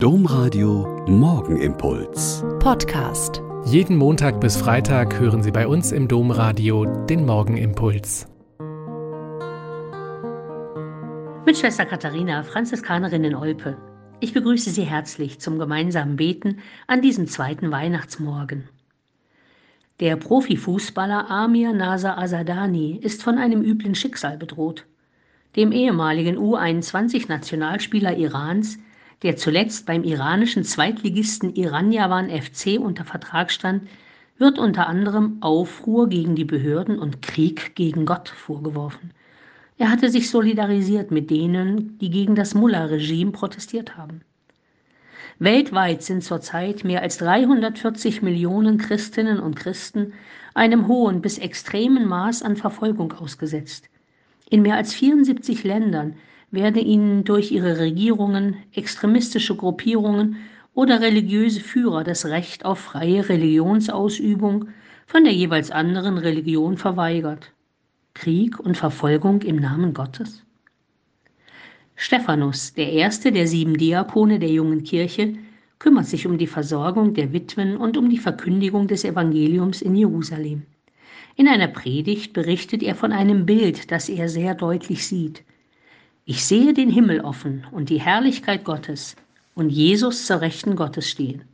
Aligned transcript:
Domradio 0.00 1.04
Morgenimpuls. 1.08 2.44
Podcast. 2.60 3.42
Jeden 3.64 3.96
Montag 3.96 4.40
bis 4.40 4.56
Freitag 4.56 5.18
hören 5.18 5.42
Sie 5.42 5.50
bei 5.50 5.66
uns 5.66 5.90
im 5.90 6.06
Domradio 6.06 6.84
den 7.06 7.26
Morgenimpuls. 7.26 8.28
Mit 11.44 11.58
Schwester 11.58 11.84
Katharina, 11.84 12.44
Franziskanerin 12.44 13.24
in 13.24 13.34
Olpe. 13.34 13.76
Ich 14.20 14.32
begrüße 14.32 14.70
Sie 14.70 14.84
herzlich 14.84 15.40
zum 15.40 15.58
gemeinsamen 15.58 16.14
Beten 16.14 16.60
an 16.86 17.02
diesem 17.02 17.26
zweiten 17.26 17.72
Weihnachtsmorgen. 17.72 18.68
Der 19.98 20.14
Profifußballer 20.14 21.28
Amir 21.28 21.72
Nasa 21.72 22.16
Asadani 22.16 23.00
ist 23.02 23.24
von 23.24 23.36
einem 23.36 23.64
üblen 23.64 23.96
Schicksal 23.96 24.38
bedroht. 24.38 24.86
Dem 25.56 25.72
ehemaligen 25.72 26.38
U21-Nationalspieler 26.38 28.16
Irans 28.16 28.78
der 29.22 29.36
zuletzt 29.36 29.86
beim 29.86 30.04
iranischen 30.04 30.64
Zweitligisten 30.64 31.54
Iranjawan 31.54 32.30
FC 32.30 32.78
unter 32.78 33.04
Vertrag 33.04 33.50
stand, 33.50 33.88
wird 34.38 34.58
unter 34.58 34.86
anderem 34.86 35.38
Aufruhr 35.40 36.08
gegen 36.08 36.36
die 36.36 36.44
Behörden 36.44 36.98
und 36.98 37.22
Krieg 37.22 37.74
gegen 37.74 38.06
Gott 38.06 38.28
vorgeworfen. 38.28 39.10
Er 39.76 39.90
hatte 39.90 40.10
sich 40.10 40.30
solidarisiert 40.30 41.10
mit 41.10 41.30
denen, 41.30 41.98
die 41.98 42.10
gegen 42.10 42.34
das 42.34 42.54
Mullah-Regime 42.54 43.32
protestiert 43.32 43.96
haben. 43.96 44.22
Weltweit 45.40 46.02
sind 46.02 46.24
zurzeit 46.24 46.82
mehr 46.82 47.02
als 47.02 47.18
340 47.18 48.22
Millionen 48.22 48.78
Christinnen 48.78 49.38
und 49.38 49.54
Christen 49.54 50.12
einem 50.54 50.88
hohen 50.88 51.20
bis 51.20 51.38
extremen 51.38 52.06
Maß 52.06 52.42
an 52.42 52.56
Verfolgung 52.56 53.12
ausgesetzt. 53.12 53.88
In 54.50 54.62
mehr 54.62 54.76
als 54.76 54.94
74 54.94 55.64
Ländern 55.64 56.14
werde 56.50 56.80
ihnen 56.80 57.24
durch 57.24 57.52
ihre 57.52 57.78
Regierungen, 57.78 58.56
extremistische 58.72 59.54
Gruppierungen 59.54 60.36
oder 60.72 61.00
religiöse 61.00 61.60
Führer 61.60 62.02
das 62.02 62.24
Recht 62.24 62.64
auf 62.64 62.78
freie 62.78 63.28
Religionsausübung 63.28 64.68
von 65.06 65.24
der 65.24 65.34
jeweils 65.34 65.70
anderen 65.70 66.16
Religion 66.16 66.78
verweigert. 66.78 67.52
Krieg 68.14 68.58
und 68.58 68.76
Verfolgung 68.76 69.42
im 69.42 69.56
Namen 69.56 69.92
Gottes? 69.92 70.44
Stephanus, 71.94 72.72
der 72.72 72.92
erste 72.92 73.32
der 73.32 73.46
sieben 73.46 73.76
Diakone 73.76 74.38
der 74.38 74.50
jungen 74.50 74.82
Kirche, 74.82 75.34
kümmert 75.78 76.06
sich 76.06 76.26
um 76.26 76.38
die 76.38 76.46
Versorgung 76.46 77.12
der 77.12 77.32
Witwen 77.32 77.76
und 77.76 77.96
um 77.96 78.08
die 78.08 78.18
Verkündigung 78.18 78.88
des 78.88 79.04
Evangeliums 79.04 79.82
in 79.82 79.94
Jerusalem. 79.94 80.62
In 81.36 81.48
einer 81.48 81.68
Predigt 81.68 82.32
berichtet 82.32 82.82
er 82.82 82.94
von 82.94 83.12
einem 83.12 83.46
Bild, 83.46 83.90
das 83.90 84.08
er 84.08 84.28
sehr 84.28 84.54
deutlich 84.54 85.06
sieht– 85.06 85.44
ich 86.30 86.44
sehe 86.44 86.74
den 86.74 86.90
Himmel 86.90 87.22
offen 87.22 87.66
und 87.70 87.88
die 87.88 88.02
Herrlichkeit 88.02 88.62
Gottes 88.62 89.16
und 89.54 89.70
Jesus 89.70 90.26
zur 90.26 90.42
Rechten 90.42 90.76
Gottes 90.76 91.08
stehen. 91.08 91.44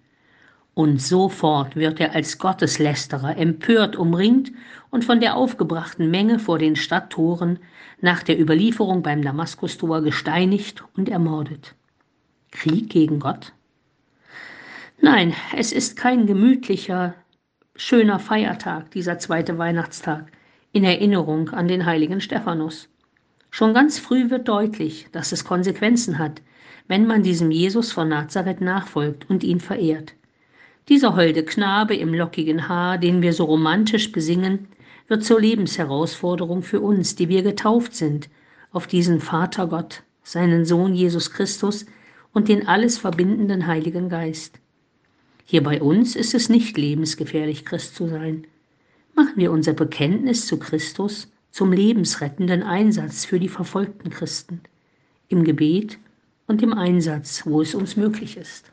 Und 0.75 1.01
sofort 1.01 1.77
wird 1.77 2.01
er 2.01 2.13
als 2.13 2.39
Gotteslästerer 2.39 3.37
empört 3.37 3.95
umringt 3.95 4.51
und 4.91 5.05
von 5.05 5.21
der 5.21 5.37
aufgebrachten 5.37 6.11
Menge 6.11 6.41
vor 6.41 6.59
den 6.59 6.75
Stadttoren 6.75 7.61
nach 8.01 8.25
der 8.25 8.41
Überlieferung 8.41 9.05
beim 9.05 9.23
Damaskustor 9.23 10.03
gesteinigt 10.03 10.83
und 10.97 11.09
ermordet. 11.09 11.77
Krieg 12.51 12.91
gegen 12.91 13.21
Gott? 13.21 13.53
Nein, 15.01 15.35
es 15.57 15.71
ist 15.71 15.95
kein 15.97 16.27
gemütlicher, 16.27 17.15
schöner 17.77 18.21
Feiertag, 18.21 18.93
dieser 18.93 19.19
zweite 19.19 19.59
Weihnachtstag, 19.59 20.31
in 20.73 20.85
Erinnerung 20.85 21.51
an 21.51 21.67
den 21.67 21.87
heiligen 21.87 22.21
Stephanus. 22.21 22.89
Schon 23.51 23.75
ganz 23.75 23.99
früh 23.99 24.31
wird 24.31 24.47
deutlich, 24.47 25.09
dass 25.11 25.33
es 25.33 25.45
Konsequenzen 25.45 26.19
hat, 26.19 26.41
wenn 26.87 27.05
man 27.05 27.25
diesem 27.25 27.51
Jesus 27.51 27.91
von 27.91 28.09
Nazareth 28.09 28.61
nachfolgt 28.61 29.29
und 29.29 29.43
ihn 29.43 29.59
verehrt. 29.59 30.15
Dieser 30.89 31.17
holde 31.17 31.45
Knabe 31.45 31.97
im 31.97 32.15
lockigen 32.15 32.69
Haar, 32.69 32.97
den 32.99 33.23
wir 33.23 33.33
so 33.33 33.45
romantisch 33.45 34.13
besingen, 34.13 34.69
wird 35.09 35.25
zur 35.25 35.41
Lebensherausforderung 35.41 36.63
für 36.63 36.81
uns, 36.81 37.17
die 37.17 37.29
wir 37.29 37.43
getauft 37.43 37.97
sind, 37.97 38.29
auf 38.71 38.87
diesen 38.87 39.21
Vater 39.21 39.67
Gott, 39.67 40.05
seinen 40.23 40.65
Sohn 40.65 40.95
Jesus 40.95 41.33
Christus 41.33 41.87
und 42.33 42.49
den 42.49 42.69
alles 42.69 42.99
verbindenden 42.99 43.67
Heiligen 43.67 44.09
Geist. 44.09 44.61
Hier 45.47 45.63
bei 45.63 45.83
uns 45.83 46.17
ist 46.17 46.35
es 46.35 46.49
nicht 46.49 46.79
lebensgefährlich, 46.79 47.65
Christ 47.67 47.95
zu 47.95 48.09
sein. 48.09 48.47
Machen 49.15 49.35
wir 49.37 49.53
unser 49.53 49.75
Bekenntnis 49.75 50.47
zu 50.47 50.59
Christus 50.59 51.29
zum 51.51 51.71
lebensrettenden 51.71 52.63
Einsatz 52.63 53.27
für 53.27 53.39
die 53.39 53.49
verfolgten 53.49 54.11
Christen, 54.11 54.61
im 55.29 55.45
Gebet 55.45 55.99
und 56.47 56.63
im 56.63 56.73
Einsatz, 56.73 57.43
wo 57.45 57.61
es 57.61 57.75
uns 57.75 57.97
möglich 57.97 58.37
ist. 58.39 58.73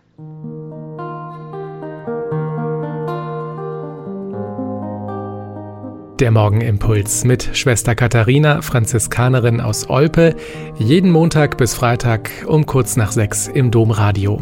Der 6.19 6.31
Morgenimpuls 6.31 7.25
mit 7.25 7.49
Schwester 7.53 7.95
Katharina, 7.95 8.61
Franziskanerin 8.61 9.59
aus 9.59 9.89
Olpe, 9.89 10.35
jeden 10.77 11.11
Montag 11.11 11.57
bis 11.57 11.73
Freitag 11.73 12.29
um 12.47 12.65
kurz 12.65 12.95
nach 12.95 13.11
sechs 13.11 13.47
im 13.47 13.71
Domradio. 13.71 14.41